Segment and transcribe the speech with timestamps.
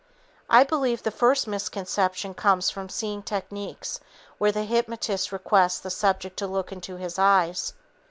[0.49, 3.99] I believe the first misconception comes from seeing techniques
[4.39, 7.73] where the hypnotist requests the subject to look into his eyes.